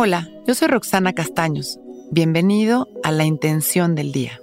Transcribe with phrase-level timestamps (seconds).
[0.00, 1.80] Hola, yo soy Roxana Castaños.
[2.12, 4.40] Bienvenido a La Intención del Día,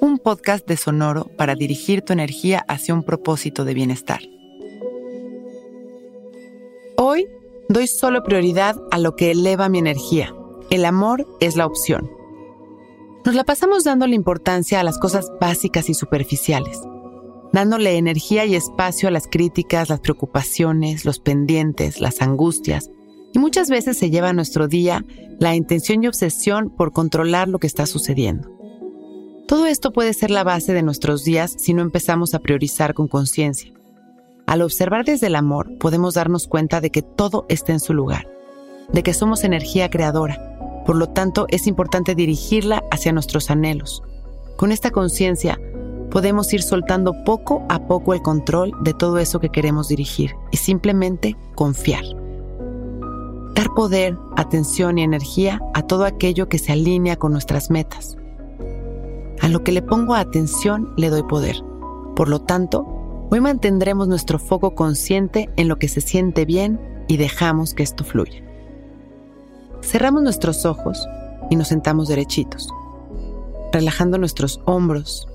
[0.00, 4.18] un podcast de Sonoro para dirigir tu energía hacia un propósito de bienestar.
[6.96, 7.28] Hoy
[7.68, 10.34] doy solo prioridad a lo que eleva mi energía.
[10.68, 12.10] El amor es la opción.
[13.24, 16.80] Nos la pasamos dándole importancia a las cosas básicas y superficiales,
[17.52, 22.90] dándole energía y espacio a las críticas, las preocupaciones, los pendientes, las angustias,
[23.32, 25.04] y muchas veces se lleva nuestro día
[25.38, 28.50] la intención y obsesión por controlar lo que está sucediendo.
[29.46, 33.08] Todo esto puede ser la base de nuestros días si no empezamos a priorizar con
[33.08, 33.72] conciencia.
[34.46, 38.28] Al observar desde el amor podemos darnos cuenta de que todo está en su lugar,
[38.92, 44.02] de que somos energía creadora, por lo tanto es importante dirigirla hacia nuestros anhelos.
[44.56, 45.58] Con esta conciencia
[46.10, 50.56] podemos ir soltando poco a poco el control de todo eso que queremos dirigir y
[50.56, 52.04] simplemente confiar.
[53.58, 58.16] Dar poder, atención y energía a todo aquello que se alinea con nuestras metas.
[59.40, 61.56] A lo que le pongo atención le doy poder.
[62.14, 62.86] Por lo tanto,
[63.32, 66.78] hoy mantendremos nuestro foco consciente en lo que se siente bien
[67.08, 68.44] y dejamos que esto fluya.
[69.82, 71.08] Cerramos nuestros ojos
[71.50, 72.68] y nos sentamos derechitos,
[73.72, 75.26] relajando nuestros hombros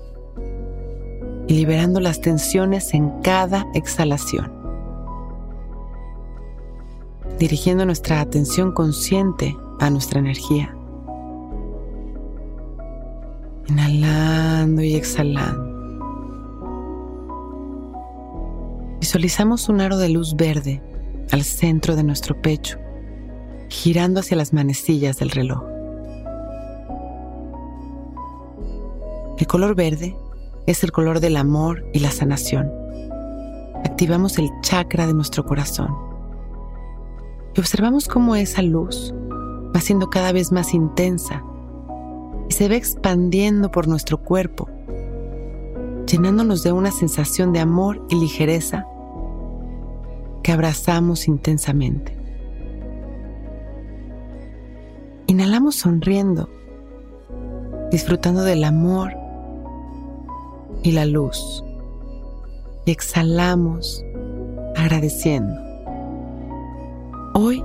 [1.46, 4.53] y liberando las tensiones en cada exhalación
[7.44, 10.74] dirigiendo nuestra atención consciente a nuestra energía.
[13.68, 15.62] Inhalando y exhalando.
[18.98, 20.80] Visualizamos un aro de luz verde
[21.32, 22.78] al centro de nuestro pecho,
[23.68, 25.62] girando hacia las manecillas del reloj.
[29.36, 30.16] El color verde
[30.66, 32.72] es el color del amor y la sanación.
[33.84, 36.13] Activamos el chakra de nuestro corazón
[37.54, 39.14] y observamos cómo esa luz
[39.74, 41.42] va siendo cada vez más intensa
[42.48, 44.68] y se ve expandiendo por nuestro cuerpo,
[46.06, 48.86] llenándonos de una sensación de amor y ligereza
[50.42, 52.16] que abrazamos intensamente.
[55.26, 56.50] Inhalamos sonriendo,
[57.90, 59.14] disfrutando del amor
[60.82, 61.64] y la luz.
[62.84, 64.04] Y exhalamos
[64.76, 65.63] agradeciendo.
[67.36, 67.64] Hoy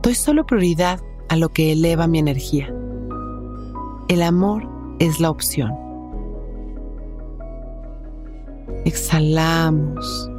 [0.00, 2.72] doy solo prioridad a lo que eleva mi energía.
[4.06, 4.62] El amor
[5.00, 5.72] es la opción.
[8.84, 10.30] Exhalamos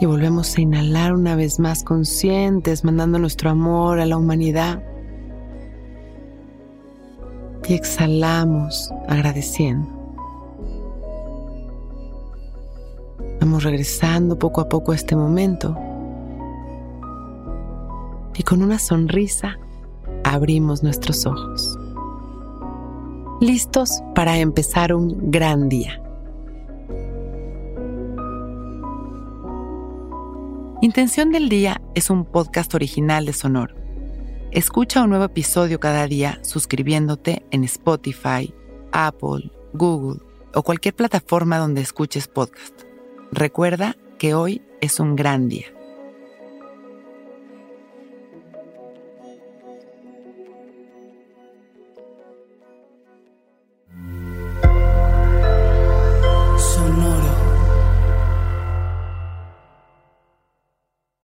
[0.00, 4.82] y volvemos a inhalar una vez más conscientes, mandando nuestro amor a la humanidad.
[7.68, 9.88] Y exhalamos agradeciendo.
[13.40, 15.78] Vamos regresando poco a poco a este momento
[18.36, 19.58] y con una sonrisa
[20.24, 21.78] abrimos nuestros ojos.
[23.40, 26.00] Listos para empezar un gran día.
[30.80, 33.74] Intención del Día es un podcast original de Sonor.
[34.50, 38.52] Escucha un nuevo episodio cada día suscribiéndote en Spotify,
[38.90, 40.20] Apple, Google
[40.54, 42.82] o cualquier plataforma donde escuches podcast.
[43.30, 45.66] Recuerda que hoy es un gran día.